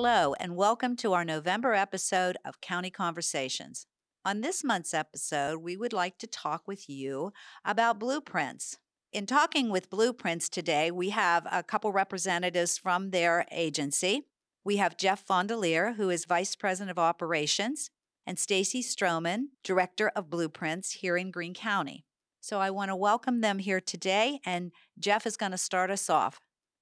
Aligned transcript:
Hello, 0.00 0.32
and 0.38 0.54
welcome 0.54 0.94
to 0.96 1.12
our 1.12 1.24
November 1.24 1.74
episode 1.74 2.36
of 2.44 2.60
County 2.60 2.88
Conversations. 2.88 3.86
On 4.24 4.42
this 4.42 4.62
month's 4.62 4.94
episode, 4.94 5.58
we 5.58 5.76
would 5.76 5.92
like 5.92 6.18
to 6.18 6.26
talk 6.28 6.68
with 6.68 6.88
you 6.88 7.32
about 7.64 7.98
blueprints. 7.98 8.78
In 9.12 9.26
talking 9.26 9.70
with 9.70 9.90
Blueprints 9.90 10.48
today, 10.48 10.92
we 10.92 11.10
have 11.10 11.48
a 11.50 11.64
couple 11.64 11.90
representatives 11.90 12.78
from 12.78 13.10
their 13.10 13.44
agency. 13.50 14.28
We 14.68 14.76
have 14.76 14.98
Jeff 14.98 15.26
Fondelier, 15.26 15.94
who 15.94 16.10
is 16.10 16.26
Vice 16.26 16.54
President 16.54 16.90
of 16.90 16.98
Operations, 16.98 17.88
and 18.26 18.38
Stacy 18.38 18.82
Stroman, 18.82 19.44
Director 19.64 20.08
of 20.14 20.28
Blueprints 20.28 20.92
here 20.92 21.16
in 21.16 21.30
Greene 21.30 21.54
County. 21.54 22.04
So 22.42 22.60
I 22.60 22.68
want 22.68 22.90
to 22.90 22.94
welcome 22.94 23.40
them 23.40 23.60
here 23.60 23.80
today, 23.80 24.40
and 24.44 24.72
Jeff 24.98 25.26
is 25.26 25.38
going 25.38 25.52
to 25.52 25.56
start 25.56 25.90
us 25.90 26.10
off. 26.10 26.38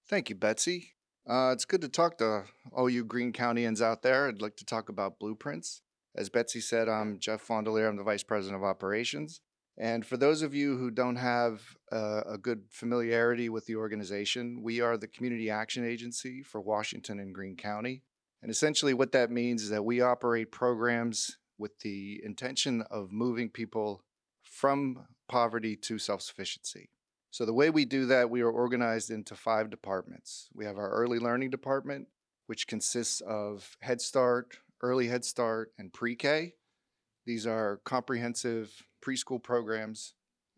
Thank 0.08 0.28
you, 0.28 0.34
Betsy. 0.34 0.94
Uh, 1.30 1.52
it's 1.52 1.64
good 1.64 1.80
to 1.82 1.88
talk 1.88 2.18
to 2.18 2.46
all 2.72 2.90
you 2.90 3.04
Greene 3.04 3.32
Countyans 3.32 3.80
out 3.80 4.02
there. 4.02 4.26
I'd 4.26 4.42
like 4.42 4.56
to 4.56 4.64
talk 4.64 4.88
about 4.88 5.20
blueprints. 5.20 5.80
As 6.16 6.28
Betsy 6.28 6.58
said, 6.58 6.88
I'm 6.88 7.20
Jeff 7.20 7.46
Fondelier. 7.46 7.88
I'm 7.88 7.96
the 7.96 8.02
Vice 8.02 8.24
President 8.24 8.60
of 8.60 8.64
Operations. 8.64 9.40
And 9.78 10.06
for 10.06 10.16
those 10.16 10.42
of 10.42 10.54
you 10.54 10.78
who 10.78 10.90
don't 10.90 11.16
have 11.16 11.76
uh, 11.92 12.22
a 12.26 12.38
good 12.38 12.62
familiarity 12.70 13.48
with 13.48 13.66
the 13.66 13.76
organization, 13.76 14.62
we 14.62 14.80
are 14.80 14.96
the 14.96 15.08
Community 15.08 15.50
Action 15.50 15.84
Agency 15.84 16.42
for 16.42 16.60
Washington 16.60 17.20
and 17.20 17.34
Greene 17.34 17.56
County. 17.56 18.02
And 18.42 18.50
essentially, 18.50 18.94
what 18.94 19.12
that 19.12 19.30
means 19.30 19.62
is 19.62 19.70
that 19.70 19.84
we 19.84 20.00
operate 20.00 20.50
programs 20.50 21.36
with 21.58 21.78
the 21.80 22.20
intention 22.24 22.82
of 22.90 23.12
moving 23.12 23.50
people 23.50 24.02
from 24.42 25.06
poverty 25.28 25.76
to 25.76 25.98
self 25.98 26.22
sufficiency. 26.22 26.90
So 27.30 27.44
the 27.44 27.52
way 27.52 27.68
we 27.68 27.84
do 27.84 28.06
that, 28.06 28.30
we 28.30 28.40
are 28.40 28.50
organized 28.50 29.10
into 29.10 29.34
five 29.34 29.68
departments. 29.68 30.48
We 30.54 30.64
have 30.64 30.78
our 30.78 30.90
early 30.90 31.18
learning 31.18 31.50
department, 31.50 32.08
which 32.46 32.66
consists 32.66 33.20
of 33.20 33.76
Head 33.80 34.00
Start, 34.00 34.58
Early 34.80 35.08
Head 35.08 35.24
Start, 35.24 35.72
and 35.78 35.92
Pre-K. 35.92 36.54
These 37.26 37.46
are 37.46 37.80
comprehensive 37.84 38.86
preschool 39.04 39.42
programs 39.42 40.14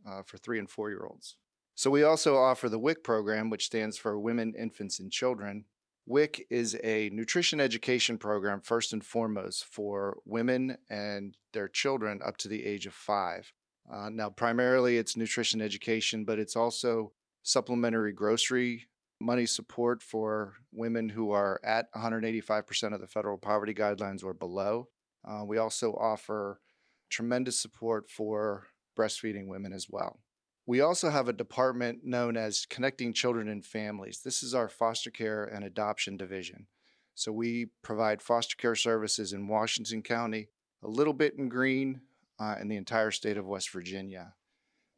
uh, 0.06 0.22
for 0.22 0.36
three 0.36 0.58
and 0.58 0.69
four 0.69 0.91
year 0.91 1.05
olds. 1.05 1.36
So 1.75 1.91
we 1.91 2.02
also 2.02 2.36
offer 2.36 2.69
the 2.69 2.78
WIC 2.78 3.02
program, 3.05 3.50
which 3.50 3.66
stands 3.66 3.97
for 3.97 4.19
Women, 4.19 4.55
Infants, 4.58 4.98
and 5.00 5.10
Children. 5.10 5.64
WIC 6.06 6.47
is 6.50 6.77
a 6.83 7.10
nutrition 7.10 7.60
education 7.60 8.19
program, 8.19 8.60
first 8.60 8.92
and 8.92 9.05
foremost, 9.05 9.64
for 9.64 10.19
women 10.25 10.77
and 10.91 11.36
their 11.52 11.69
children 11.69 12.20
up 12.25 12.36
to 12.38 12.48
the 12.48 12.64
age 12.64 12.86
of 12.86 12.94
five. 12.94 13.53
Uh, 13.91 14.08
now, 14.08 14.28
primarily 14.28 14.98
it's 14.98 15.16
nutrition 15.16 15.60
education, 15.60 16.25
but 16.25 16.38
it's 16.38 16.56
also 16.56 17.12
supplementary 17.42 18.12
grocery 18.12 18.88
money 19.20 19.47
support 19.47 20.03
for 20.03 20.55
women 20.72 21.08
who 21.08 21.30
are 21.32 21.60
at 21.64 21.92
185% 21.94 22.94
of 22.94 23.00
the 23.00 23.06
federal 23.06 23.38
poverty 23.38 23.75
guidelines 23.75 24.25
or 24.25 24.32
below. 24.34 24.88
Uh, 25.29 25.45
we 25.45 25.59
also 25.59 25.93
offer 25.93 26.61
tremendous 27.11 27.59
support 27.59 28.11
for 28.11 28.69
breastfeeding 28.98 29.47
women 29.47 29.73
as 29.73 29.89
well. 29.91 30.21
We 30.67 30.81
also 30.81 31.11
have 31.11 31.29
a 31.29 31.33
department 31.33 32.01
known 32.05 32.37
as 32.37 32.67
Connecting 32.67 33.12
Children 33.15 33.49
and 33.49 33.65
Families. 33.65 34.21
This 34.25 34.43
is 34.43 34.55
our 34.55 34.69
foster 34.69 35.11
care 35.11 35.45
and 35.45 35.65
adoption 35.65 36.17
division. 36.17 36.67
So 37.15 37.33
we 37.33 37.67
provide 37.83 38.23
foster 38.23 38.56
care 38.56 38.75
services 38.75 39.33
in 39.33 39.49
Washington 39.49 40.03
County, 40.03 40.49
a 40.83 40.88
little 40.88 41.15
bit 41.15 41.34
in 41.38 41.49
Greene, 41.49 42.03
uh, 42.38 42.56
in 42.61 42.69
the 42.69 42.77
entire 42.77 43.11
state 43.11 43.37
of 43.37 43.47
West 43.47 43.71
Virginia. 43.71 44.34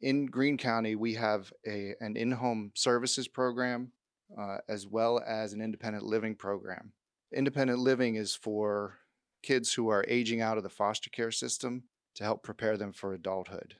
In 0.01 0.25
Greene 0.25 0.57
County, 0.57 0.95
we 0.95 1.15
have 1.15 1.51
a, 1.65 1.93
an 1.99 2.15
in 2.17 2.31
home 2.31 2.71
services 2.75 3.27
program 3.27 3.91
uh, 4.39 4.57
as 4.67 4.87
well 4.87 5.21
as 5.25 5.53
an 5.53 5.61
independent 5.61 6.03
living 6.03 6.35
program. 6.35 6.93
Independent 7.33 7.79
living 7.79 8.15
is 8.15 8.35
for 8.35 8.97
kids 9.41 9.73
who 9.73 9.89
are 9.89 10.05
aging 10.07 10.41
out 10.41 10.57
of 10.57 10.63
the 10.63 10.69
foster 10.69 11.09
care 11.09 11.31
system 11.31 11.83
to 12.15 12.23
help 12.23 12.43
prepare 12.43 12.77
them 12.77 12.93
for 12.93 13.13
adulthood. 13.13 13.75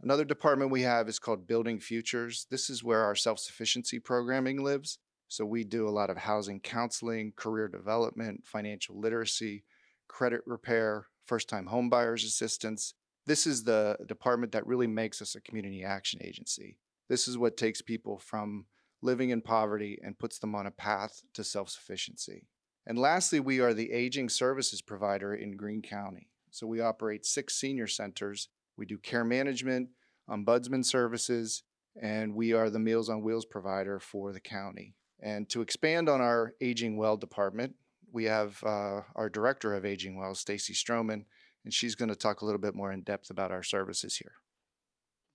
Another 0.00 0.24
department 0.24 0.70
we 0.70 0.82
have 0.82 1.08
is 1.08 1.18
called 1.18 1.46
Building 1.46 1.80
Futures. 1.80 2.46
This 2.50 2.70
is 2.70 2.84
where 2.84 3.02
our 3.02 3.16
self 3.16 3.38
sufficiency 3.38 3.98
programming 3.98 4.62
lives. 4.62 4.98
So 5.26 5.44
we 5.44 5.64
do 5.64 5.88
a 5.88 5.90
lot 5.90 6.08
of 6.08 6.16
housing 6.16 6.60
counseling, 6.60 7.32
career 7.36 7.68
development, 7.68 8.46
financial 8.46 8.98
literacy, 8.98 9.64
credit 10.08 10.40
repair, 10.46 11.06
first 11.26 11.48
time 11.48 11.66
homebuyers 11.66 12.24
assistance. 12.24 12.94
This 13.26 13.46
is 13.46 13.64
the 13.64 13.96
department 14.06 14.52
that 14.52 14.66
really 14.66 14.86
makes 14.86 15.20
us 15.20 15.34
a 15.34 15.40
community 15.40 15.84
action 15.84 16.20
agency. 16.22 16.78
This 17.08 17.28
is 17.28 17.36
what 17.36 17.56
takes 17.56 17.82
people 17.82 18.18
from 18.18 18.66
living 19.02 19.30
in 19.30 19.42
poverty 19.42 19.98
and 20.02 20.18
puts 20.18 20.38
them 20.38 20.54
on 20.54 20.66
a 20.66 20.70
path 20.70 21.22
to 21.34 21.44
self 21.44 21.68
sufficiency. 21.70 22.46
And 22.88 22.98
lastly, 22.98 23.38
we 23.38 23.60
are 23.60 23.74
the 23.74 23.92
aging 23.92 24.30
services 24.30 24.80
provider 24.80 25.34
in 25.34 25.58
Greene 25.58 25.82
County. 25.82 26.30
So 26.50 26.66
we 26.66 26.80
operate 26.80 27.26
six 27.26 27.54
senior 27.54 27.86
centers. 27.86 28.48
We 28.78 28.86
do 28.86 28.96
care 28.96 29.24
management, 29.24 29.90
ombudsman 30.28 30.86
services, 30.86 31.64
and 32.00 32.34
we 32.34 32.54
are 32.54 32.70
the 32.70 32.78
Meals 32.78 33.10
on 33.10 33.22
Wheels 33.22 33.44
provider 33.44 34.00
for 34.00 34.32
the 34.32 34.40
county. 34.40 34.94
And 35.20 35.50
to 35.50 35.60
expand 35.60 36.08
on 36.08 36.22
our 36.22 36.54
Aging 36.62 36.96
Well 36.96 37.18
department, 37.18 37.74
we 38.10 38.24
have 38.24 38.62
uh, 38.64 39.02
our 39.14 39.28
director 39.28 39.74
of 39.74 39.84
Aging 39.84 40.16
Well, 40.16 40.34
Stacy 40.34 40.72
Stroman, 40.72 41.26
and 41.64 41.74
she's 41.74 41.94
going 41.94 42.08
to 42.08 42.16
talk 42.16 42.40
a 42.40 42.46
little 42.46 42.60
bit 42.60 42.74
more 42.74 42.90
in 42.90 43.02
depth 43.02 43.28
about 43.28 43.50
our 43.50 43.62
services 43.62 44.16
here. 44.16 44.32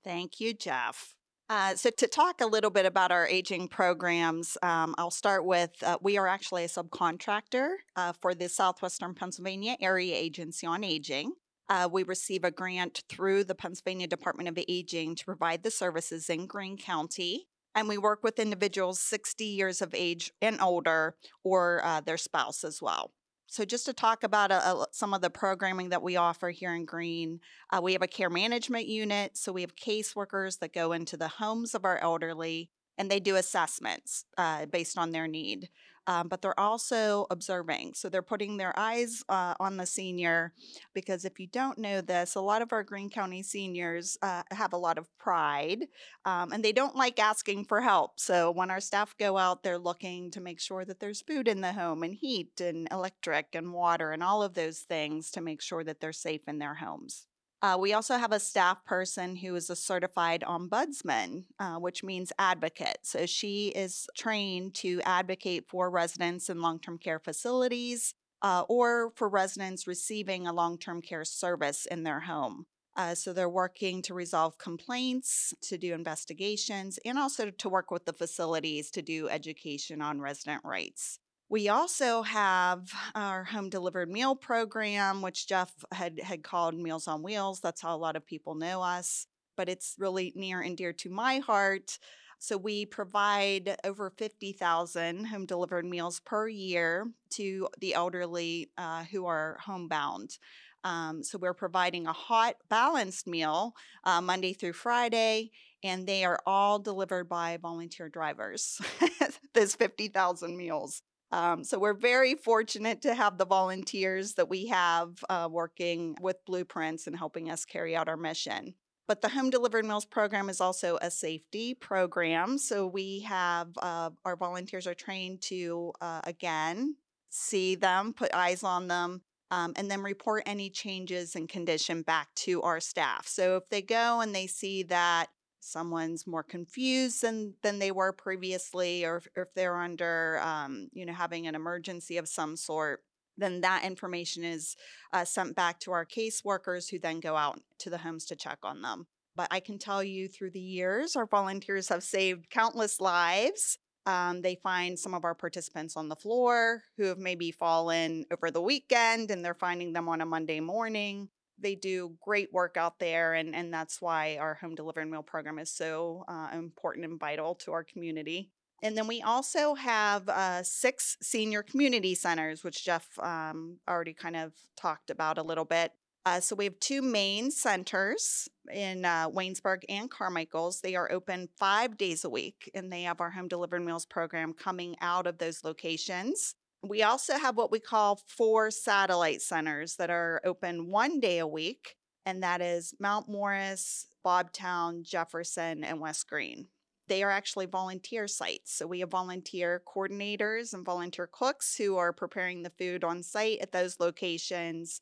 Thank 0.04 0.40
you, 0.40 0.54
Jeff. 0.56 1.16
Uh, 1.50 1.76
so, 1.76 1.90
to 1.90 2.08
talk 2.08 2.42
a 2.42 2.46
little 2.46 2.70
bit 2.70 2.86
about 2.86 3.12
our 3.12 3.28
aging 3.28 3.68
programs, 3.68 4.58
um, 4.64 4.96
I'll 4.98 5.12
start 5.12 5.46
with 5.46 5.72
uh, 5.84 5.98
we 6.02 6.18
are 6.18 6.28
actually 6.28 6.64
a 6.64 6.70
subcontractor 6.70 7.70
uh, 7.96 8.14
for 8.22 8.34
the 8.34 8.48
Southwestern 8.48 9.14
Pennsylvania 9.14 9.76
Area 9.82 10.16
Agency 10.16 10.66
on 10.66 10.84
Aging. 10.84 11.34
Uh, 11.70 11.90
we 11.92 12.04
receive 12.04 12.44
a 12.44 12.52
grant 12.52 13.04
through 13.10 13.44
the 13.44 13.56
Pennsylvania 13.56 14.08
Department 14.08 14.50
of 14.50 14.58
Aging 14.68 15.16
to 15.16 15.26
provide 15.26 15.64
the 15.64 15.72
services 15.72 16.30
in 16.30 16.48
Greene 16.48 16.78
County. 16.78 17.48
And 17.76 17.88
we 17.88 17.98
work 17.98 18.24
with 18.24 18.40
individuals 18.40 19.00
60 19.00 19.44
years 19.44 19.82
of 19.82 19.94
age 19.96 20.32
and 20.42 20.62
older 20.62 21.16
or 21.44 21.82
uh, 21.84 22.02
their 22.02 22.18
spouse 22.18 22.64
as 22.64 22.82
well. 22.82 23.12
So, 23.54 23.66
just 23.66 23.86
to 23.86 23.94
talk 23.94 24.24
about 24.24 24.52
uh, 24.52 24.56
a, 24.56 24.86
some 24.94 25.14
of 25.14 25.22
the 25.22 25.30
programming 25.30 25.90
that 25.90 26.02
we 26.02 26.16
offer 26.16 26.50
here 26.50 26.74
in 26.74 26.86
Greene, 26.86 27.40
uh, 27.70 27.82
we 27.84 27.94
have 27.94 28.02
a 28.02 28.08
care 28.08 28.32
management 28.32 28.88
unit. 28.88 29.38
So, 29.38 29.52
we 29.52 29.62
have 29.62 29.76
caseworkers 29.76 30.58
that 30.58 30.74
go 30.74 30.92
into 30.92 31.18
the 31.18 31.28
homes 31.28 31.76
of 31.76 31.86
our 31.86 32.00
elderly 32.00 32.72
and 32.98 33.10
they 33.10 33.20
do 33.20 33.36
assessments 33.36 34.26
uh, 34.38 34.66
based 34.66 34.98
on 34.98 35.12
their 35.12 35.28
need 35.28 35.70
um, 36.08 36.28
but 36.28 36.42
they're 36.42 36.60
also 36.60 37.28
observing. 37.30 37.94
So 37.94 38.10
they're 38.10 38.22
putting 38.22 38.58
their 38.58 38.78
eyes 38.78 39.24
uh, 39.30 39.54
on 39.60 39.78
the 39.78 39.86
senior 39.86 40.54
because 40.94 41.26
if 41.26 41.40
you 41.40 41.48
don't 41.48 41.78
know 41.78 42.02
this, 42.02 42.36
a 42.36 42.42
lot 42.42 42.62
of 42.62 42.74
our 42.74 42.84
Greene 42.84 43.10
County 43.10 43.42
seniors 43.42 44.18
uh, 44.22 44.44
have 44.52 44.74
a 44.74 44.78
lot 44.78 44.98
of 44.98 45.08
pride 45.18 45.88
um, 46.26 46.52
and 46.52 46.64
they 46.64 46.74
don't 46.74 46.96
like 46.96 47.20
asking 47.20 47.66
for 47.66 47.82
help. 47.82 48.20
So 48.20 48.52
when 48.52 48.70
our 48.70 48.82
staff 48.82 49.16
go 49.18 49.38
out, 49.38 49.64
they're 49.64 49.78
looking 49.78 50.32
to 50.32 50.42
make 50.42 50.60
sure 50.60 50.84
that 50.86 51.00
there's 51.00 51.22
food 51.22 51.48
in 51.48 51.62
the 51.62 51.74
home 51.74 52.04
and 52.04 52.14
heat 52.14 52.60
and 52.60 52.88
electric 52.92 53.48
and 53.54 53.74
water 53.74 54.12
and 54.12 54.24
all 54.24 54.44
of 54.44 54.54
those 54.54 54.80
things 54.80 55.32
to 55.32 55.42
make 55.42 55.62
sure 55.62 55.84
that 55.84 56.02
they're 56.02 56.12
safe 56.12 56.42
in 56.48 56.60
their 56.60 56.76
homes. 56.76 57.28
Uh, 57.64 57.78
we 57.80 57.94
also 57.94 58.18
have 58.18 58.34
a 58.34 58.40
staff 58.42 58.84
person 58.84 59.38
who 59.38 59.56
is 59.56 59.70
a 59.70 59.76
certified 59.76 60.44
ombudsman, 60.46 61.46
uh, 61.60 61.76
which 61.76 62.04
means 62.04 62.34
advocate. 62.38 62.98
So 63.04 63.26
she 63.26 63.70
is 63.70 64.06
trained 64.18 64.74
to 64.76 65.02
advocate 65.06 65.70
for 65.70 65.90
residents 65.90 66.50
in 66.50 66.62
long 66.62 66.78
term 66.80 66.98
care 66.98 67.20
facilities 67.20 68.14
uh, 68.42 68.66
or 68.68 69.14
for 69.16 69.30
residents 69.30 69.88
receiving 69.88 70.46
a 70.46 70.52
long 70.52 70.78
term 70.78 71.02
care 71.02 71.24
service 71.24 71.86
in 71.86 72.04
their 72.04 72.20
home. 72.20 72.66
Uh, 72.98 73.16
so 73.16 73.32
they're 73.32 73.50
working 73.50 74.02
to 74.04 74.14
resolve 74.14 74.58
complaints, 74.58 75.54
to 75.62 75.78
do 75.78 75.94
investigations, 75.94 77.00
and 77.06 77.18
also 77.18 77.50
to 77.50 77.70
work 77.70 77.92
with 77.92 78.06
the 78.06 78.14
facilities 78.14 78.92
to 78.92 79.02
do 79.02 79.30
education 79.30 80.02
on 80.02 80.20
resident 80.20 80.62
rights. 80.66 81.18
We 81.50 81.70
also 81.70 82.24
have 82.24 82.92
our 83.14 83.44
home 83.44 83.70
delivered 83.70 84.10
meal 84.10 84.36
program, 84.36 85.22
which 85.22 85.48
Jeff 85.48 85.72
had, 85.92 86.20
had 86.20 86.44
called 86.44 86.74
Meals 86.76 87.08
on 87.08 87.22
Wheels. 87.22 87.60
That's 87.60 87.82
how 87.82 87.96
a 87.96 87.98
lot 87.98 88.16
of 88.16 88.26
people 88.26 88.56
know 88.56 88.82
us, 88.82 89.28
but 89.56 89.70
it's 89.70 89.96
really 90.00 90.34
near 90.36 90.62
and 90.62 90.76
dear 90.76 90.94
to 90.94 91.10
my 91.10 91.40
heart. 91.40 92.00
So 92.40 92.58
we 92.58 92.86
provide 92.86 93.78
over 93.86 94.10
50,000 94.10 95.26
home 95.26 95.46
delivered 95.46 95.86
meals 95.86 96.20
per 96.20 96.48
year 96.48 97.08
to 97.32 97.70
the 97.80 97.94
elderly 97.94 98.70
uh, 98.78 99.06
who 99.06 99.26
are 99.28 99.58
homebound. 99.62 100.38
Um, 100.84 101.24
so 101.24 101.38
we're 101.38 101.54
providing 101.54 102.08
a 102.08 102.14
hot, 102.14 102.56
balanced 102.70 103.28
meal 103.28 103.76
uh, 104.04 104.20
Monday 104.20 104.52
through 104.52 104.74
Friday, 104.74 105.52
and 105.84 106.06
they 106.06 106.26
are 106.26 106.40
all 106.46 106.80
delivered 106.80 107.30
by 107.30 107.58
volunteer 107.62 108.10
drivers. 108.10 108.82
Those 109.54 109.76
50,000 109.76 110.58
meals. 110.58 111.02
Um, 111.34 111.64
so 111.64 111.80
we're 111.80 111.96
very 111.96 112.36
fortunate 112.36 113.02
to 113.02 113.16
have 113.16 113.40
the 113.40 113.46
volunteers 113.46 114.36
that 114.36 114.50
we 114.50 114.68
have 114.68 115.18
uh, 115.30 115.50
working 115.50 116.16
with 116.22 116.38
Blueprints 116.46 117.08
and 117.08 117.18
helping 117.18 117.50
us 117.50 117.66
carry 117.66 117.96
out 117.96 118.08
our 118.08 118.16
mission. 118.16 118.76
But 119.08 119.22
the 119.22 119.30
home 119.30 119.50
delivered 119.50 119.84
meals 119.84 120.06
program 120.06 120.48
is 120.48 120.62
also 120.62 121.00
a 121.02 121.10
safety 121.10 121.74
program. 121.74 122.60
So 122.60 122.86
we 122.86 123.22
have 123.22 123.70
uh, 123.82 124.12
our 124.24 124.36
volunteers 124.36 124.86
are 124.86 124.94
trained 124.94 125.42
to, 125.44 125.92
uh, 126.02 126.22
again, 126.24 126.98
see 127.30 127.74
them, 127.74 128.14
put 128.14 128.32
eyes 128.32 128.62
on 128.62 128.88
them, 128.88 129.24
um, 129.50 129.74
and 129.76 129.90
then 129.90 130.02
report 130.02 130.44
any 130.46 130.70
changes 130.70 131.36
in 131.36 131.48
condition 131.48 132.04
back 132.04 132.28
to 132.36 132.62
our 132.62 132.80
staff. 132.80 133.28
So 133.28 133.58
if 133.58 133.68
they 133.70 133.82
go 133.82 134.22
and 134.22 134.36
they 134.36 134.46
see 134.46 134.84
that 134.84 135.30
someone's 135.64 136.28
more 136.28 136.44
confused 136.44 137.22
than 137.22 137.54
than 137.64 137.80
they 137.80 137.92
were 137.92 138.12
previously, 138.12 139.06
or 139.06 139.18
if, 139.18 139.28
if 139.36 139.54
they're 139.56 139.78
under, 139.78 140.40
um, 140.44 140.90
you 140.94 141.06
know, 141.06 141.14
having 141.14 141.48
an 141.48 141.56
emergency 141.56 142.18
of 142.18 142.28
some 142.28 142.56
sort, 142.56 143.02
then 143.38 143.62
that 143.62 143.84
information 143.84 144.44
is 144.44 144.76
uh, 145.12 145.26
sent 145.26 145.56
back 145.56 145.80
to 145.80 145.92
our 145.92 146.06
caseworkers 146.06 146.90
who 146.90 147.00
then 147.00 147.20
go 147.20 147.36
out 147.36 147.60
to 147.80 147.90
the 147.90 147.98
homes 147.98 148.26
to 148.26 148.36
check 148.36 148.60
on 148.64 148.82
them. 148.82 149.08
But 149.36 149.48
I 149.52 149.60
can 149.60 149.80
tell 149.80 150.04
you 150.04 150.28
through 150.28 150.52
the 150.52 150.60
years, 150.60 151.16
our 151.16 151.26
volunteers 151.26 151.90
have 151.90 152.04
saved 152.04 152.50
countless 152.50 153.02
lives. 153.02 153.80
Um, 154.06 154.42
they 154.42 154.56
find 154.62 155.00
some 155.00 155.14
of 155.14 155.24
our 155.24 155.34
participants 155.34 155.96
on 155.96 156.10
the 156.10 156.16
floor 156.16 156.84
who 156.98 157.06
have 157.06 157.18
maybe 157.18 157.52
fallen 157.52 158.26
over 158.32 158.52
the 158.52 158.62
weekend 158.62 159.32
and 159.32 159.44
they're 159.44 159.54
finding 159.54 159.94
them 159.94 160.10
on 160.10 160.22
a 160.22 160.26
Monday 160.26 160.60
morning. 160.60 161.30
They 161.64 161.76
do 161.76 162.16
great 162.22 162.54
work 162.54 162.78
out 162.78 163.00
there, 163.00 163.34
and, 163.34 163.56
and 163.56 163.74
that's 163.74 164.02
why 164.02 164.38
our 164.38 164.54
home 164.54 164.76
delivered 164.76 165.10
meal 165.10 165.24
program 165.24 165.58
is 165.58 165.72
so 165.72 166.26
uh, 166.28 166.50
important 166.54 167.06
and 167.06 167.20
vital 167.20 167.56
to 167.56 167.72
our 167.72 167.84
community. 167.84 168.52
And 168.84 168.98
then 168.98 169.08
we 169.08 169.22
also 169.22 169.76
have 169.76 170.28
uh, 170.28 170.62
six 170.62 171.18
senior 171.22 171.64
community 171.64 172.16
centers, 172.16 172.66
which 172.66 172.84
Jeff 172.84 173.08
um, 173.20 173.78
already 173.90 174.14
kind 174.14 174.36
of 174.36 174.52
talked 174.76 175.10
about 175.10 175.38
a 175.38 175.44
little 175.44 175.64
bit. 175.64 175.94
Uh, 176.26 176.40
so 176.40 176.56
we 176.56 176.66
have 176.66 176.80
two 176.80 177.02
main 177.02 177.52
centers 177.52 178.48
in 178.74 179.04
uh, 179.04 179.30
Waynesburg 179.30 179.84
and 179.90 180.10
Carmichaels. 180.10 180.82
They 180.82 180.96
are 180.96 181.12
open 181.12 181.50
five 181.58 181.98
days 181.98 182.24
a 182.24 182.30
week, 182.30 182.70
and 182.74 182.92
they 182.92 183.04
have 183.04 183.20
our 183.20 183.32
home 183.32 183.48
delivered 183.48 183.84
meals 183.84 184.06
program 184.06 184.54
coming 184.54 184.96
out 185.02 185.28
of 185.28 185.38
those 185.38 185.64
locations. 185.64 186.56
We 186.84 187.04
also 187.04 187.38
have 187.38 187.56
what 187.56 187.72
we 187.72 187.80
call 187.80 188.20
four 188.28 188.70
satellite 188.70 189.42
centers 189.42 189.96
that 189.96 190.10
are 190.10 190.42
open 190.44 190.90
one 190.92 191.20
day 191.20 191.40
a 191.40 191.48
week, 191.48 191.96
and 192.26 192.44
that 192.44 192.62
is 192.62 192.94
Mount 193.00 193.30
Morris, 193.30 194.08
Bobtown, 194.26 195.04
Jefferson, 195.04 195.84
and 195.84 196.00
West 196.00 196.30
Greene 196.30 196.68
they 197.08 197.24
are 197.24 197.32
actually 197.32 197.66
volunteer 197.66 198.28
sites. 198.28 198.74
So 198.74 198.88
we 198.88 199.02
have 199.02 199.10
volunteer 199.10 199.82
coordinators 199.86 200.74
and 200.74 200.86
volunteer 200.86 201.28
cooks 201.32 201.76
who 201.76 201.98
are 201.98 202.14
preparing 202.14 202.64
the 202.64 202.70
food 202.70 203.04
on 203.04 203.24
site 203.24 203.60
at 203.60 203.72
those 203.72 204.00
locations. 204.00 205.02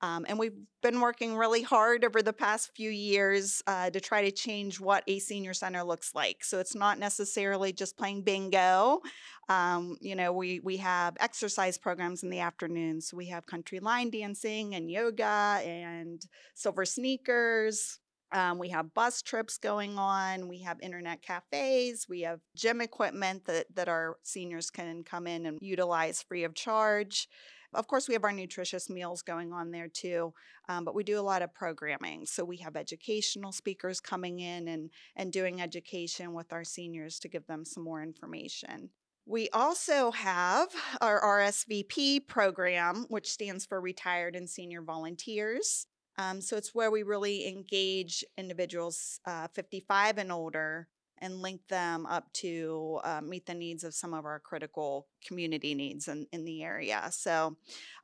Um, 0.00 0.26
and 0.28 0.38
we've 0.38 0.56
been 0.82 1.00
working 1.00 1.36
really 1.36 1.62
hard 1.62 2.04
over 2.04 2.22
the 2.22 2.32
past 2.32 2.72
few 2.74 2.90
years 2.90 3.62
uh, 3.68 3.90
to 3.90 4.00
try 4.00 4.22
to 4.22 4.32
change 4.32 4.80
what 4.80 5.04
a 5.06 5.20
senior 5.20 5.54
center 5.54 5.84
looks 5.84 6.14
like. 6.14 6.42
So 6.42 6.58
it's 6.58 6.74
not 6.74 6.98
necessarily 6.98 7.72
just 7.72 7.96
playing 7.96 8.22
bingo. 8.22 9.00
Um, 9.48 9.96
you 10.00 10.16
know, 10.16 10.32
we 10.32 10.60
we 10.60 10.78
have 10.78 11.16
exercise 11.20 11.78
programs 11.78 12.22
in 12.22 12.30
the 12.30 12.40
afternoons. 12.40 13.08
So 13.08 13.16
we 13.16 13.26
have 13.26 13.46
country 13.46 13.78
line 13.78 14.10
dancing 14.10 14.74
and 14.74 14.90
yoga 14.90 15.60
and 15.64 16.20
silver 16.54 16.84
sneakers. 16.84 18.00
Um, 18.32 18.58
we 18.58 18.70
have 18.70 18.94
bus 18.94 19.22
trips 19.22 19.58
going 19.58 19.98
on. 19.98 20.48
We 20.48 20.60
have 20.62 20.80
internet 20.80 21.22
cafes. 21.22 22.06
We 22.08 22.22
have 22.22 22.40
gym 22.56 22.80
equipment 22.80 23.44
that, 23.44 23.66
that 23.74 23.88
our 23.88 24.16
seniors 24.22 24.70
can 24.70 25.04
come 25.04 25.26
in 25.26 25.46
and 25.46 25.58
utilize 25.60 26.22
free 26.22 26.44
of 26.44 26.54
charge. 26.54 27.28
Of 27.74 27.86
course, 27.86 28.06
we 28.06 28.14
have 28.14 28.24
our 28.24 28.32
nutritious 28.32 28.90
meals 28.90 29.22
going 29.22 29.52
on 29.52 29.70
there 29.70 29.88
too, 29.88 30.34
um, 30.68 30.84
but 30.84 30.94
we 30.94 31.04
do 31.04 31.18
a 31.18 31.22
lot 31.22 31.40
of 31.40 31.54
programming. 31.54 32.26
So 32.26 32.44
we 32.44 32.58
have 32.58 32.76
educational 32.76 33.52
speakers 33.52 33.98
coming 34.00 34.40
in 34.40 34.68
and, 34.68 34.90
and 35.16 35.32
doing 35.32 35.62
education 35.62 36.34
with 36.34 36.52
our 36.52 36.64
seniors 36.64 37.18
to 37.20 37.28
give 37.28 37.46
them 37.46 37.64
some 37.64 37.82
more 37.82 38.02
information. 38.02 38.90
We 39.24 39.48
also 39.50 40.10
have 40.10 40.68
our 41.00 41.22
RSVP 41.22 42.26
program, 42.26 43.06
which 43.08 43.30
stands 43.30 43.64
for 43.64 43.80
Retired 43.80 44.36
and 44.36 44.50
Senior 44.50 44.82
Volunteers. 44.82 45.86
Um, 46.18 46.40
so 46.40 46.56
it's 46.56 46.74
where 46.74 46.90
we 46.90 47.02
really 47.02 47.46
engage 47.48 48.24
individuals 48.36 49.20
uh, 49.26 49.48
55 49.48 50.18
and 50.18 50.32
older 50.32 50.88
and 51.22 51.40
link 51.40 51.60
them 51.68 52.04
up 52.06 52.30
to 52.32 53.00
uh, 53.04 53.20
meet 53.22 53.46
the 53.46 53.54
needs 53.54 53.84
of 53.84 53.94
some 53.94 54.12
of 54.12 54.24
our 54.24 54.40
critical 54.40 55.06
community 55.24 55.72
needs 55.72 56.08
in, 56.08 56.26
in 56.32 56.44
the 56.44 56.64
area. 56.64 57.08
So 57.12 57.56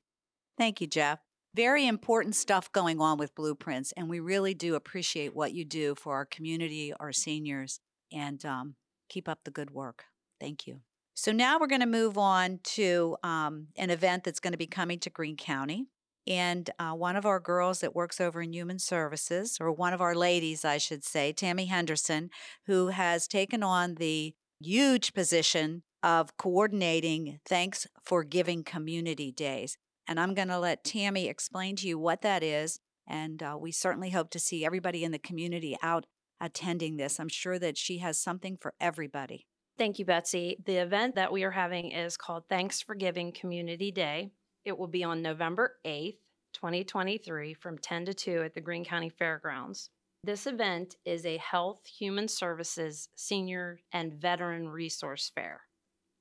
Thank 0.57 0.81
you, 0.81 0.87
Jeff. 0.87 1.21
Very 1.55 1.87
important 1.87 2.37
stuff 2.37 2.71
going 2.73 3.01
on 3.01 3.19
with 3.19 3.35
Blueprints, 3.35 3.93
and 3.93 4.09
we 4.09 4.21
really 4.21 4.55
do 4.55 4.75
appreciate 4.75 5.35
what 5.35 5.53
you 5.53 5.65
do 5.65 5.95
for 5.95 6.15
our 6.15 6.27
community, 6.27 6.93
our 7.01 7.13
seniors, 7.13 7.81
and 8.13 8.45
um, 8.45 8.75
keep 9.09 9.29
up 9.29 9.41
the 9.45 9.51
good 9.51 9.71
work. 9.71 10.05
Thank 10.41 10.67
you. 10.67 10.81
So 11.21 11.33
now 11.33 11.59
we're 11.59 11.67
going 11.67 11.81
to 11.81 11.87
move 11.87 12.17
on 12.17 12.61
to 12.63 13.17
um, 13.25 13.67
an 13.77 13.91
event 13.91 14.23
that's 14.23 14.39
going 14.39 14.53
to 14.53 14.57
be 14.57 14.69
coming 14.69 15.01
to 15.01 15.11
Greene 15.11 15.37
County. 15.37 15.89
And 16.29 16.71
uh, 16.79 16.93
one 16.93 17.17
of 17.17 17.27
our 17.27 17.41
girls 17.41 17.81
that 17.81 17.93
works 17.93 18.21
over 18.21 18.41
in 18.41 18.53
Human 18.53 18.79
Services, 18.79 19.59
or 19.61 19.73
one 19.73 19.93
of 19.93 20.01
our 20.01 20.15
ladies, 20.15 20.65
I 20.65 20.79
should 20.79 21.03
say, 21.03 21.33
Tammy 21.33 21.65
Henderson, 21.65 22.31
who 22.67 22.91
has 22.91 23.27
taken 23.27 23.65
on 23.65 23.97
the 23.97 24.33
huge 24.61 25.13
position 25.13 25.83
of 26.05 26.37
coordinating 26.37 27.41
Thanks 27.45 27.89
for 28.05 28.23
Giving 28.23 28.63
Community 28.63 29.33
Days. 29.33 29.77
And 30.07 30.21
I'm 30.21 30.35
going 30.35 30.47
to 30.47 30.61
let 30.61 30.85
Tammy 30.85 31.27
explain 31.27 31.75
to 31.77 31.89
you 31.89 31.99
what 31.99 32.23
that 32.23 32.45
is. 32.45 32.79
And 33.09 33.43
uh, 33.43 33.57
we 33.61 33.73
certainly 33.73 34.11
hope 34.11 34.31
to 34.31 34.39
see 34.39 34.65
everybody 34.65 35.03
in 35.03 35.11
the 35.11 35.19
community 35.19 35.77
out 35.83 36.07
attending 36.41 36.97
this. 36.97 37.19
I'm 37.19 37.29
sure 37.29 37.59
that 37.59 37.77
she 37.77 37.99
has 37.99 38.21
something 38.21 38.57
for 38.57 38.75
everybody. 38.81 39.49
Thank 39.79 40.01
you, 40.01 40.05
Betsy. 40.05 40.57
The 40.67 40.79
event 40.79 41.15
that 41.15 41.31
we 41.31 41.45
are 41.45 41.53
having 41.53 41.93
is 41.93 42.17
called 42.17 42.43
Thanks 42.49 42.83
for 42.83 42.97
Giving 42.97 43.31
Community 43.31 43.93
Day. 43.93 44.33
It 44.65 44.77
will 44.77 44.89
be 44.89 45.05
on 45.05 45.23
November 45.23 45.77
8th, 45.87 46.17
2023, 46.53 47.55
from 47.55 47.79
10 47.79 48.07
to 48.07 48.15
2 48.15 48.43
at 48.43 48.55
the 48.55 48.61
Greene 48.61 48.85
County 48.85 49.09
Fairgrounds. 49.09 49.91
This 50.25 50.49
event 50.49 50.97
is 51.05 51.25
a 51.25 51.37
health, 51.37 51.87
human 51.87 52.27
services, 52.27 53.09
senior, 53.15 53.79
and 53.93 54.13
veteran 54.13 54.69
resource 54.69 55.31
fair. 55.33 55.61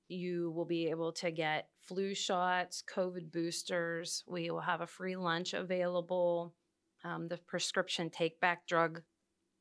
You 0.08 0.52
will 0.52 0.66
be 0.66 0.92
able 0.92 1.12
to 1.14 1.32
get 1.32 1.68
flu 1.82 2.14
shots, 2.14 2.84
COVID 2.88 3.32
boosters. 3.32 4.24
We 4.28 4.52
will 4.52 4.62
have 4.62 4.82
a 4.82 4.88
free 4.88 5.16
lunch 5.16 5.56
available. 5.56 6.54
Um, 7.04 7.28
the 7.28 7.38
prescription 7.38 8.12
take 8.12 8.40
back 8.40 8.68
drug 8.68 9.02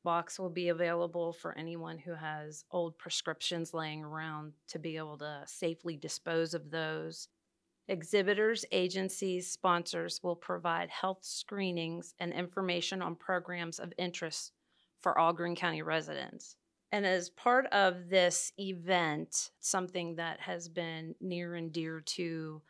box 0.06 0.38
will 0.38 0.48
be 0.48 0.68
available 0.68 1.32
for 1.32 1.58
anyone 1.58 1.98
who 1.98 2.14
has 2.14 2.64
old 2.70 2.96
prescriptions 2.96 3.74
laying 3.74 4.04
around 4.04 4.52
to 4.68 4.78
be 4.78 4.96
able 4.96 5.18
to 5.18 5.42
safely 5.46 5.96
dispose 5.96 6.54
of 6.54 6.70
those. 6.70 7.26
Exhibitors, 7.88 8.64
agencies, 8.70 9.50
sponsors 9.50 10.20
will 10.22 10.36
provide 10.36 10.88
health 10.90 11.24
screenings 11.24 12.14
and 12.20 12.32
information 12.32 13.02
on 13.02 13.16
programs 13.16 13.80
of 13.80 13.92
interest 13.98 14.52
for 15.02 15.18
all 15.18 15.32
Greene 15.32 15.56
County 15.56 15.82
residents. 15.82 16.54
And 16.92 17.04
as 17.04 17.28
part 17.30 17.66
of 17.72 18.08
this 18.08 18.52
event, 18.60 19.50
something 19.58 20.14
that 20.14 20.38
has 20.38 20.68
been 20.68 21.16
near 21.20 21.56
and 21.56 21.72
dear 21.72 22.00
to 22.00 22.62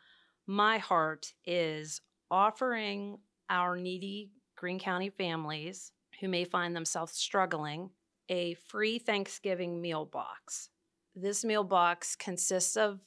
my 0.47 0.79
heart 0.79 1.33
is 1.45 2.01
offering 2.31 3.19
our 3.47 3.77
needy 3.77 4.31
Greene 4.55 4.79
County 4.79 5.11
families 5.11 5.91
who 6.19 6.27
may 6.27 6.43
find 6.43 6.75
themselves 6.75 7.13
struggling 7.13 7.89
a 8.29 8.55
free 8.55 8.99
Thanksgiving 8.99 9.81
meal 9.81 10.05
box. 10.05 10.69
This 11.15 11.43
meal 11.43 11.63
box 11.63 12.15
consists 12.15 12.75
of 12.77 12.99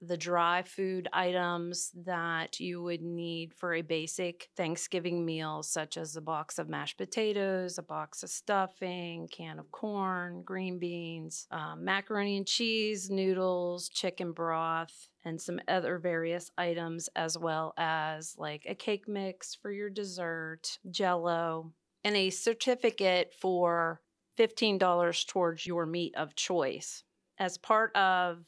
the 0.00 0.16
dry 0.16 0.62
food 0.62 1.08
items 1.12 1.90
that 2.04 2.60
you 2.60 2.82
would 2.82 3.02
need 3.02 3.52
for 3.52 3.74
a 3.74 3.82
basic 3.82 4.48
Thanksgiving 4.56 5.24
meal, 5.24 5.62
such 5.62 5.96
as 5.96 6.14
a 6.14 6.20
box 6.20 6.58
of 6.58 6.68
mashed 6.68 6.98
potatoes, 6.98 7.78
a 7.78 7.82
box 7.82 8.22
of 8.22 8.30
stuffing, 8.30 9.28
can 9.28 9.58
of 9.58 9.70
corn, 9.72 10.42
green 10.42 10.78
beans, 10.78 11.48
um, 11.50 11.84
macaroni 11.84 12.36
and 12.36 12.46
cheese, 12.46 13.10
noodles, 13.10 13.88
chicken 13.88 14.30
broth, 14.32 15.08
and 15.24 15.40
some 15.40 15.60
other 15.66 15.98
various 15.98 16.50
items, 16.56 17.08
as 17.16 17.36
well 17.36 17.74
as 17.76 18.36
like 18.38 18.64
a 18.68 18.74
cake 18.76 19.08
mix 19.08 19.56
for 19.56 19.72
your 19.72 19.90
dessert, 19.90 20.78
jello, 20.90 21.72
and 22.04 22.16
a 22.16 22.30
certificate 22.30 23.34
for 23.38 24.00
$15 24.38 25.26
towards 25.26 25.66
your 25.66 25.86
meat 25.86 26.14
of 26.16 26.36
choice. 26.36 27.02
As 27.38 27.58
part 27.58 27.94
of 27.96 28.44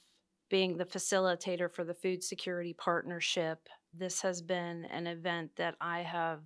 being 0.48 0.76
the 0.76 0.84
facilitator 0.84 1.70
for 1.70 1.84
the 1.84 1.94
Food 1.94 2.22
Security 2.22 2.74
Partnership, 2.74 3.68
this 3.92 4.22
has 4.22 4.40
been 4.42 4.84
an 4.86 5.06
event 5.06 5.50
that 5.56 5.76
I 5.80 6.00
have 6.00 6.40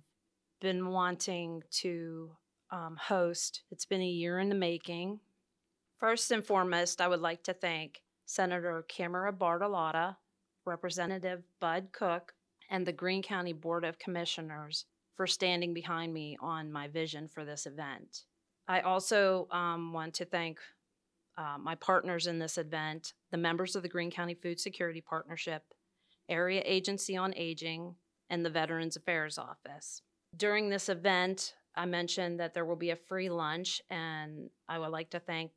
been 0.61 0.87
wanting 0.87 1.61
to 1.81 2.31
um, 2.71 2.97
host. 2.99 3.63
It's 3.71 3.85
been 3.85 4.01
a 4.01 4.05
year 4.05 4.39
in 4.39 4.49
the 4.49 4.55
making. 4.55 5.19
First 5.99 6.31
and 6.31 6.45
foremost, 6.45 7.01
I 7.01 7.07
would 7.07 7.21
like 7.21 7.43
to 7.43 7.53
thank 7.53 8.01
Senator 8.25 8.83
Camera 8.87 9.31
Bartolotta, 9.31 10.17
Representative 10.65 11.43
Bud 11.59 11.89
Cook, 11.91 12.33
and 12.69 12.85
the 12.85 12.91
Greene 12.91 13.21
County 13.21 13.53
Board 13.53 13.85
of 13.85 13.99
Commissioners 13.99 14.85
for 15.15 15.27
standing 15.27 15.73
behind 15.73 16.13
me 16.13 16.37
on 16.41 16.71
my 16.71 16.87
vision 16.87 17.27
for 17.27 17.45
this 17.45 17.65
event. 17.65 18.23
I 18.67 18.81
also 18.81 19.47
um, 19.51 19.93
want 19.93 20.13
to 20.15 20.25
thank 20.25 20.59
uh, 21.37 21.57
my 21.59 21.75
partners 21.75 22.27
in 22.27 22.39
this 22.39 22.57
event, 22.57 23.13
the 23.31 23.37
members 23.37 23.75
of 23.75 23.83
the 23.83 23.89
Greene 23.89 24.11
County 24.11 24.33
Food 24.33 24.59
Security 24.59 25.01
Partnership, 25.01 25.63
Area 26.29 26.61
Agency 26.65 27.15
on 27.17 27.33
Aging, 27.35 27.95
and 28.29 28.45
the 28.45 28.49
Veterans 28.49 28.95
Affairs 28.95 29.37
Office. 29.37 30.01
During 30.35 30.69
this 30.69 30.89
event, 30.89 31.55
I 31.75 31.85
mentioned 31.85 32.39
that 32.39 32.53
there 32.53 32.65
will 32.65 32.75
be 32.75 32.89
a 32.89 32.95
free 32.95 33.29
lunch, 33.29 33.81
and 33.89 34.49
I 34.67 34.79
would 34.79 34.89
like 34.89 35.09
to 35.11 35.19
thank 35.19 35.51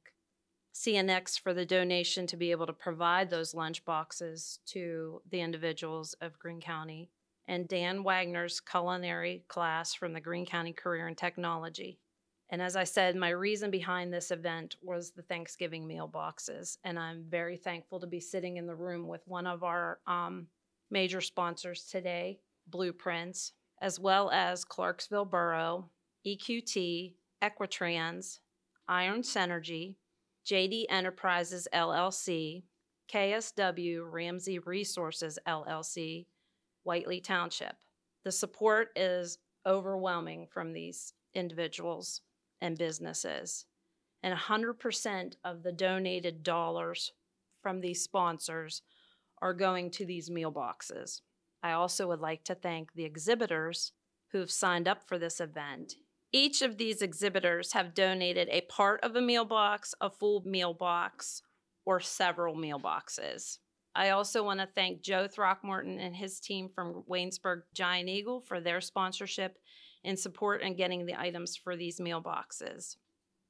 CNX 0.74 1.40
for 1.40 1.54
the 1.54 1.64
donation 1.64 2.26
to 2.26 2.36
be 2.36 2.50
able 2.50 2.66
to 2.66 2.72
provide 2.72 3.30
those 3.30 3.54
lunch 3.54 3.84
boxes 3.84 4.60
to 4.66 5.22
the 5.30 5.40
individuals 5.40 6.14
of 6.20 6.38
Greene 6.38 6.60
County, 6.60 7.10
and 7.48 7.66
Dan 7.66 8.04
Wagner's 8.04 8.60
culinary 8.60 9.42
class 9.48 9.94
from 9.94 10.12
the 10.12 10.20
Greene 10.20 10.46
County 10.46 10.74
Career 10.74 11.08
and 11.08 11.16
Technology. 11.16 11.98
And 12.50 12.62
as 12.62 12.76
I 12.76 12.84
said, 12.84 13.16
my 13.16 13.30
reason 13.30 13.70
behind 13.70 14.12
this 14.12 14.30
event 14.30 14.76
was 14.82 15.10
the 15.10 15.22
Thanksgiving 15.22 15.86
meal 15.86 16.06
boxes. 16.06 16.78
And 16.84 16.98
I'm 16.98 17.24
very 17.28 17.56
thankful 17.56 18.00
to 18.00 18.06
be 18.06 18.20
sitting 18.20 18.58
in 18.58 18.66
the 18.66 18.76
room 18.76 19.08
with 19.08 19.26
one 19.26 19.46
of 19.46 19.64
our 19.64 19.98
um, 20.06 20.46
major 20.90 21.20
sponsors 21.20 21.84
today, 21.84 22.38
Blueprints, 22.68 23.52
as 23.80 23.98
well 23.98 24.30
as 24.30 24.64
Clarksville 24.64 25.26
Borough, 25.26 25.90
EQT, 26.26 27.14
Equitrans, 27.42 28.40
Iron 28.88 29.22
Synergy, 29.22 29.96
JD 30.46 30.86
Enterprises 30.90 31.68
LLC, 31.74 32.62
KSW 33.12 34.00
Ramsey 34.10 34.58
Resources 34.58 35.38
LLC, 35.46 36.26
Whiteley 36.88 37.20
Township. 37.20 37.76
The 38.24 38.32
support 38.32 38.88
is 38.96 39.36
overwhelming 39.66 40.46
from 40.46 40.72
these 40.72 41.12
individuals 41.34 42.22
and 42.62 42.78
businesses. 42.78 43.66
And 44.22 44.34
100% 44.34 45.34
of 45.44 45.62
the 45.62 45.72
donated 45.72 46.42
dollars 46.42 47.12
from 47.62 47.82
these 47.82 48.02
sponsors 48.02 48.80
are 49.42 49.52
going 49.52 49.90
to 49.90 50.06
these 50.06 50.30
meal 50.30 50.50
boxes. 50.50 51.20
I 51.62 51.72
also 51.72 52.08
would 52.08 52.20
like 52.20 52.42
to 52.44 52.54
thank 52.54 52.94
the 52.94 53.04
exhibitors 53.04 53.92
who 54.32 54.38
have 54.38 54.50
signed 54.50 54.88
up 54.88 55.06
for 55.06 55.18
this 55.18 55.42
event. 55.42 55.96
Each 56.32 56.62
of 56.62 56.78
these 56.78 57.02
exhibitors 57.02 57.74
have 57.74 57.92
donated 57.92 58.48
a 58.50 58.62
part 58.62 59.04
of 59.04 59.14
a 59.14 59.20
meal 59.20 59.44
box, 59.44 59.94
a 60.00 60.08
full 60.08 60.42
meal 60.46 60.72
box, 60.72 61.42
or 61.84 62.00
several 62.00 62.54
meal 62.54 62.78
boxes. 62.78 63.58
I 63.98 64.10
also 64.10 64.44
want 64.44 64.60
to 64.60 64.68
thank 64.76 65.02
Joe 65.02 65.26
Throckmorton 65.26 65.98
and 65.98 66.14
his 66.14 66.38
team 66.38 66.68
from 66.72 67.02
Waynesburg 67.10 67.62
Giant 67.74 68.08
Eagle 68.08 68.40
for 68.40 68.60
their 68.60 68.80
sponsorship 68.80 69.58
and 70.04 70.16
support 70.16 70.62
in 70.62 70.76
getting 70.76 71.04
the 71.04 71.18
items 71.18 71.56
for 71.56 71.74
these 71.74 71.98
meal 71.98 72.20
boxes. 72.20 72.96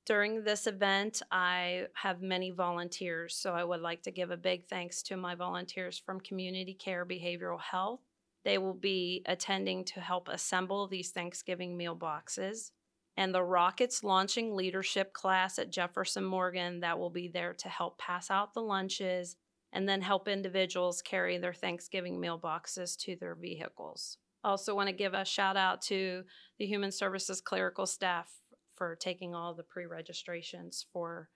During 0.06 0.44
this 0.44 0.66
event, 0.66 1.20
I 1.30 1.88
have 1.92 2.22
many 2.22 2.50
volunteers, 2.50 3.36
so 3.36 3.52
I 3.52 3.62
would 3.62 3.82
like 3.82 4.02
to 4.04 4.10
give 4.10 4.30
a 4.30 4.38
big 4.38 4.64
thanks 4.64 5.02
to 5.02 5.18
my 5.18 5.34
volunteers 5.34 5.98
from 5.98 6.18
Community 6.18 6.72
Care 6.72 7.04
Behavioral 7.04 7.60
Health. 7.60 8.00
They 8.42 8.56
will 8.56 8.72
be 8.72 9.22
attending 9.26 9.84
to 9.84 10.00
help 10.00 10.28
assemble 10.28 10.88
these 10.88 11.10
Thanksgiving 11.10 11.76
meal 11.76 11.94
boxes. 11.94 12.72
And 13.18 13.34
the 13.34 13.42
Rockets 13.42 14.02
launching 14.02 14.56
leadership 14.56 15.12
class 15.12 15.58
at 15.58 15.70
Jefferson 15.70 16.24
Morgan 16.24 16.80
that 16.80 16.98
will 16.98 17.10
be 17.10 17.28
there 17.28 17.52
to 17.52 17.68
help 17.68 17.98
pass 17.98 18.30
out 18.30 18.54
the 18.54 18.62
lunches 18.62 19.36
and 19.72 19.88
then 19.88 20.00
help 20.00 20.28
individuals 20.28 21.02
carry 21.02 21.38
their 21.38 21.52
Thanksgiving 21.52 22.20
meal 22.20 22.38
boxes 22.38 22.96
to 22.96 23.16
their 23.16 23.34
vehicles. 23.34 24.18
Also, 24.44 24.74
want 24.74 24.88
to 24.88 24.94
give 24.94 25.14
a 25.14 25.24
shout 25.24 25.56
out 25.56 25.82
to 25.82 26.22
the 26.58 26.66
Human 26.66 26.92
Services 26.92 27.40
clerical 27.40 27.86
staff 27.86 28.30
for 28.74 28.96
taking 28.96 29.34
all 29.34 29.54
the 29.54 29.64
pre 29.64 29.84
registrations 29.86 30.86
for 30.92 31.28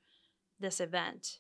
this 0.61 0.81
event. 0.81 1.39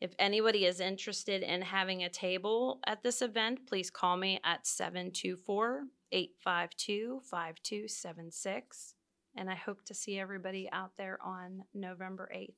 If 0.00 0.14
anybody 0.18 0.64
is 0.64 0.80
interested 0.80 1.42
in 1.42 1.60
having 1.60 2.02
a 2.02 2.08
table 2.08 2.80
at 2.86 3.02
this 3.02 3.20
event, 3.20 3.66
please 3.68 3.90
call 3.90 4.16
me 4.16 4.40
at 4.44 4.66
724 4.66 5.82
852 6.12 7.20
5276. 7.30 8.94
And 9.36 9.50
I 9.50 9.54
hope 9.54 9.84
to 9.84 9.94
see 9.94 10.18
everybody 10.18 10.68
out 10.72 10.92
there 10.96 11.18
on 11.22 11.64
November 11.74 12.30
8th. 12.34 12.54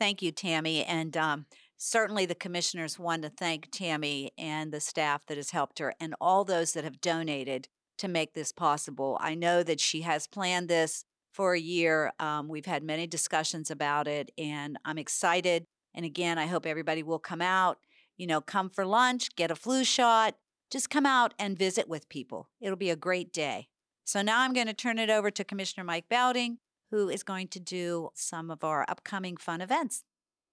Thank 0.00 0.22
you, 0.22 0.32
Tammy. 0.32 0.82
And 0.82 1.14
um, 1.14 1.44
certainly 1.76 2.24
the 2.24 2.34
commissioners 2.34 2.98
want 2.98 3.20
to 3.20 3.28
thank 3.28 3.70
Tammy 3.70 4.32
and 4.38 4.72
the 4.72 4.80
staff 4.80 5.26
that 5.26 5.36
has 5.36 5.50
helped 5.50 5.78
her 5.78 5.92
and 6.00 6.14
all 6.22 6.42
those 6.42 6.72
that 6.72 6.84
have 6.84 7.02
donated 7.02 7.68
to 7.98 8.08
make 8.08 8.32
this 8.32 8.50
possible. 8.50 9.18
I 9.20 9.34
know 9.34 9.62
that 9.62 9.78
she 9.78 10.00
has 10.00 10.26
planned 10.26 10.70
this 10.70 11.04
for 11.34 11.52
a 11.52 11.60
year. 11.60 12.12
Um, 12.18 12.48
we've 12.48 12.64
had 12.64 12.82
many 12.82 13.06
discussions 13.06 13.70
about 13.70 14.08
it, 14.08 14.30
and 14.38 14.78
I'm 14.86 14.96
excited. 14.96 15.66
And 15.94 16.06
again, 16.06 16.38
I 16.38 16.46
hope 16.46 16.64
everybody 16.64 17.02
will 17.02 17.18
come 17.18 17.42
out, 17.42 17.76
you 18.16 18.26
know, 18.26 18.40
come 18.40 18.70
for 18.70 18.86
lunch, 18.86 19.36
get 19.36 19.50
a 19.50 19.54
flu 19.54 19.84
shot, 19.84 20.34
just 20.70 20.88
come 20.88 21.04
out 21.04 21.34
and 21.38 21.58
visit 21.58 21.90
with 21.90 22.08
people. 22.08 22.48
It'll 22.58 22.74
be 22.74 22.88
a 22.88 22.96
great 22.96 23.34
day. 23.34 23.68
So 24.04 24.22
now 24.22 24.40
I'm 24.40 24.54
going 24.54 24.66
to 24.66 24.72
turn 24.72 24.98
it 24.98 25.10
over 25.10 25.30
to 25.30 25.44
Commissioner 25.44 25.84
Mike 25.84 26.06
Belding, 26.08 26.56
who 26.90 27.08
is 27.08 27.22
going 27.22 27.48
to 27.48 27.60
do 27.60 28.10
some 28.14 28.50
of 28.50 28.64
our 28.64 28.84
upcoming 28.88 29.36
fun 29.36 29.60
events. 29.60 30.04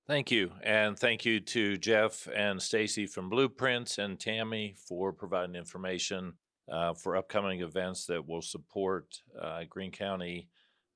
Thank 0.08 0.32
you. 0.32 0.52
And 0.64 0.98
thank 0.98 1.26
you 1.26 1.42
to 1.42 1.76
Jeff 1.78 2.30
and 2.34 2.62
Stacy 2.62 3.06
from 3.06 3.30
Blueprints 3.30 3.98
and 3.98 4.18
Tammy 4.18 4.74
for 4.88 5.12
providing 5.12 5.56
information 5.56 6.34
uh, 6.72 6.94
for 6.94 7.18
upcoming 7.18 7.62
events 7.62 8.06
that 8.06 8.26
will 8.26 8.42
support 8.42 9.22
uh, 9.40 9.64
Greene 9.70 9.92
County 9.92 10.48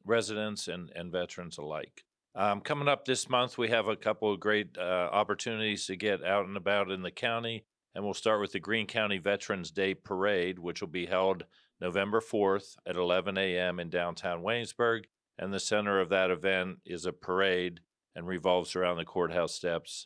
residents 0.06 0.68
and, 0.68 0.92
and 0.96 1.12
veterans 1.12 1.58
alike. 1.58 2.06
Um, 2.36 2.62
coming 2.62 2.88
up 2.88 3.04
this 3.04 3.30
month, 3.30 3.58
we 3.58 3.70
have 3.70 3.90
a 3.90 3.98
couple 3.98 4.32
of 4.32 4.40
great 4.40 4.78
uh, 4.78 5.10
opportunities 5.12 5.86
to 5.88 5.98
get 5.98 6.24
out 6.24 6.46
and 6.46 6.56
about 6.56 6.90
in 6.90 7.02
the 7.02 7.12
county. 7.12 7.66
And 7.94 8.06
we'll 8.06 8.14
start 8.14 8.40
with 8.40 8.54
the 8.54 8.60
Greene 8.60 8.88
County 8.88 9.18
Veterans 9.18 9.72
Day 9.72 9.94
Parade, 9.94 10.58
which 10.58 10.80
will 10.80 10.88
be 10.88 11.06
held 11.06 11.44
November 11.82 12.22
4th 12.22 12.78
at 12.88 12.96
11 12.96 13.38
a.m. 13.38 13.82
in 13.82 13.90
downtown 13.90 14.42
Waynesburg. 14.42 15.04
And 15.42 15.52
the 15.52 15.60
center 15.60 16.00
of 16.00 16.10
that 16.10 16.30
event 16.30 16.78
is 16.86 17.08
a 17.08 17.12
parade 17.12 17.80
and 18.16 18.28
revolves 18.28 18.76
around 18.76 18.98
the 18.98 19.06
courthouse 19.06 19.56
steps 19.56 20.06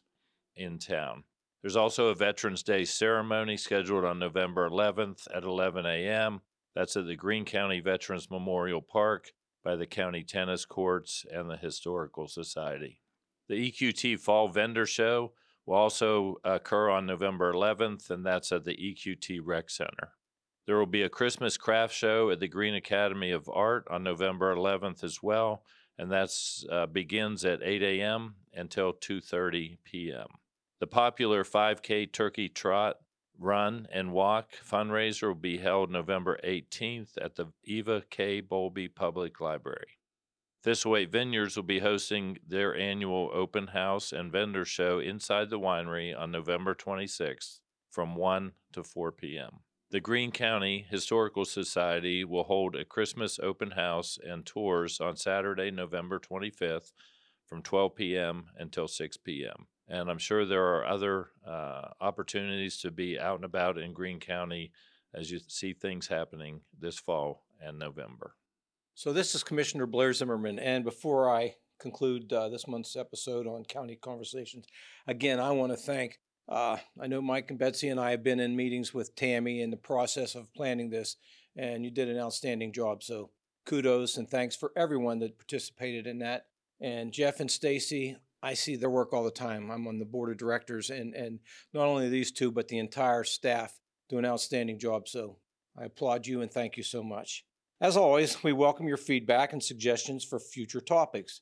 in 0.56 0.80
town. 0.80 1.26
There's 1.62 1.76
also 1.76 2.08
a 2.08 2.16
Veterans 2.16 2.64
Day 2.64 2.86
ceremony 2.86 3.58
scheduled 3.58 4.06
on 4.06 4.18
November 4.18 4.70
11th 4.70 5.28
at 5.36 5.44
11 5.44 5.86
a.m. 5.86 6.40
That's 6.74 6.96
at 6.96 7.06
the 7.06 7.18
Greene 7.18 7.44
County 7.44 7.82
Veterans 7.82 8.32
Memorial 8.32 8.82
Park 8.82 9.34
by 9.62 9.76
the 9.76 9.86
county 9.86 10.24
tennis 10.24 10.64
courts 10.64 11.26
and 11.30 11.50
the 11.50 11.58
Historical 11.58 12.28
Society. 12.28 13.02
The 13.50 13.72
EQT 13.72 14.20
Fall 14.20 14.48
Vendor 14.48 14.86
Show 14.86 15.34
will 15.66 15.76
also 15.76 16.36
uh, 16.46 16.52
occur 16.52 16.90
on 16.90 17.06
November 17.06 17.52
11th, 17.52 18.10
and 18.10 18.26
that's 18.26 18.52
at 18.52 18.64
the 18.64 18.78
EQT 18.78 19.42
Rec 19.44 19.70
Center. 19.70 20.12
There 20.66 20.78
will 20.78 20.88
be 20.88 21.04
a 21.04 21.10
Christmas 21.10 21.58
craft 21.58 21.94
show 21.94 22.32
at 22.32 22.40
the 22.40 22.48
Greene 22.48 22.74
Academy 22.74 23.30
of 23.30 23.50
Art 23.50 23.88
on 23.90 24.04
November 24.04 24.56
11th 24.56 25.04
as 25.04 25.22
well, 25.22 25.64
and 25.98 26.12
that 26.12 26.32
uh, 26.72 26.88
begins 26.88 27.46
at 27.46 27.62
8 27.62 27.84
a.m. 27.84 28.36
until 28.54 28.92
2:30 28.92 29.78
p.m. 29.84 30.28
The 30.80 30.88
popular 30.88 31.44
5K 31.44 32.12
Turkey 32.12 32.50
Trot 32.50 32.98
Run 33.38 33.88
and 33.92 34.12
Walk 34.12 34.52
fundraiser 34.68 35.28
will 35.28 35.36
be 35.36 35.58
held 35.58 35.92
November 35.92 36.40
18th 36.44 37.12
at 37.22 37.36
the 37.36 37.48
Eva 37.64 38.04
K. 38.10 38.42
Bowlby 38.42 38.88
Public 38.88 39.40
Library. 39.40 40.00
Thistlethwaite 40.66 41.12
Vineyards 41.12 41.56
will 41.56 41.64
be 41.64 41.80
hosting 41.80 42.40
their 42.48 42.76
annual 42.76 43.30
open 43.34 43.68
house 43.68 44.12
and 44.12 44.32
vendor 44.32 44.66
show 44.66 44.98
inside 44.98 45.52
the 45.52 45.60
winery 45.60 46.18
on 46.18 46.32
November 46.32 46.74
26th 46.74 47.60
from 47.92 48.16
1 48.16 48.54
to 48.74 48.84
4 48.84 49.12
p.m. 49.12 49.60
The 49.92 50.00
Greene 50.00 50.32
County 50.32 50.86
Historical 50.90 51.46
Society 51.46 52.24
will 52.24 52.44
hold 52.44 52.76
a 52.76 52.84
Christmas 52.84 53.40
open 53.42 53.72
house 53.72 54.18
and 54.22 54.46
tours 54.46 55.00
on 55.00 55.16
Saturday, 55.16 55.70
November 55.70 56.20
25th 56.20 56.92
from 57.46 57.62
12 57.62 57.96
p.m. 57.96 58.46
until 58.58 58.88
6 58.88 59.18
p.m. 59.18 59.68
And 59.88 60.10
I'm 60.10 60.18
sure 60.18 60.46
there 60.46 60.66
are 60.66 60.88
other 60.88 61.28
uh, 61.48 61.90
opportunities 62.02 62.78
to 62.78 62.90
be 62.90 63.20
out 63.20 63.36
and 63.36 63.46
about 63.46 63.78
in 63.78 63.94
Greene 63.94 64.20
County 64.20 64.72
as 65.14 65.30
you 65.32 65.40
see 65.48 65.74
things 65.74 66.08
happening 66.08 66.62
this 66.78 66.98
fall 66.98 67.46
and 67.62 67.78
November. 67.78 68.34
So 68.96 69.14
this 69.14 69.36
is 69.36 69.44
Commissioner 69.44 69.86
Blair 69.86 70.14
Zimmerman, 70.14 70.58
and 70.58 70.84
before 70.84 71.30
I 71.30 71.56
conclude 71.80 72.32
uh, 72.34 72.50
this 72.50 72.68
month's 72.68 72.96
episode 72.96 73.46
on 73.46 73.66
County 73.66 73.98
Conversations, 73.98 74.66
again, 75.06 75.40
I 75.40 75.52
want 75.52 75.74
to 75.74 75.78
thank. 75.78 76.20
Uh, 76.48 76.78
I 77.02 77.08
know 77.08 77.22
Mike 77.22 77.50
and 77.50 77.60
Betsy 77.60 77.90
and 77.90 78.00
I 78.00 78.12
have 78.12 78.24
been 78.24 78.40
in 78.40 78.56
meetings 78.56 78.94
with 78.94 79.16
Tammy 79.16 79.62
in 79.62 79.72
the 79.72 79.78
process 79.78 80.36
of 80.36 80.54
planning 80.54 80.90
this, 80.90 81.18
and 81.56 81.84
you 81.84 81.92
did 81.92 82.08
an 82.08 82.20
outstanding 82.20 82.72
job. 82.72 83.04
So 83.04 83.32
kudos 83.66 84.18
and 84.18 84.30
thanks 84.30 84.56
for 84.56 84.72
everyone 84.78 85.20
that 85.20 85.40
participated 85.40 86.06
in 86.06 86.20
that. 86.20 86.46
And 86.80 87.12
Jeff 87.12 87.40
and 87.40 87.50
Stacy, 87.50 88.16
I 88.44 88.54
see 88.54 88.76
their 88.76 88.92
work 88.92 89.12
all 89.12 89.24
the 89.24 89.32
time. 89.32 89.72
I'm 89.72 89.88
on 89.88 89.98
the 89.98 90.06
board 90.06 90.30
of 90.30 90.38
directors, 90.38 90.90
and 90.92 91.16
and 91.16 91.40
not 91.74 91.88
only 91.88 92.10
these 92.10 92.32
two, 92.32 92.52
but 92.52 92.68
the 92.68 92.78
entire 92.78 93.24
staff 93.24 93.80
do 94.08 94.20
an 94.20 94.26
outstanding 94.26 94.78
job. 94.78 95.08
So 95.08 95.38
I 95.78 95.86
applaud 95.86 96.28
you 96.28 96.42
and 96.42 96.52
thank 96.52 96.78
you 96.78 96.84
so 96.84 97.02
much. 97.02 97.44
As 97.82 97.98
always, 97.98 98.44
we 98.44 98.54
welcome 98.54 98.88
your 98.88 98.98
feedback 98.98 99.52
and 99.52 99.64
suggestions 99.64 100.24
for 100.24 100.40
future 100.40 100.80
topics. 100.80 101.42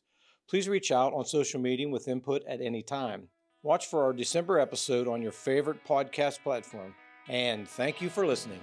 Please 0.50 0.69
reach 0.69 0.91
out 0.91 1.13
on 1.13 1.25
social 1.25 1.60
media 1.60 1.89
with 1.89 2.07
input 2.07 2.43
at 2.48 2.62
any 2.62 2.83
time. 2.83 3.27
Watch 3.63 3.88
for 3.88 4.03
our 4.03 4.12
December 4.12 4.60
episode 4.60 5.08
on 5.08 5.22
your 5.22 5.32
favorite 5.32 5.86
podcast 5.88 6.43
platform. 6.43 6.93
And 7.29 7.65
thank 7.65 8.01
you 8.01 8.10
for 8.10 8.27
listening. 8.27 8.60